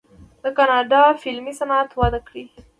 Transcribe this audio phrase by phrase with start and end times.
[0.43, 2.43] د کاناډا فلمي صنعت وده کړې.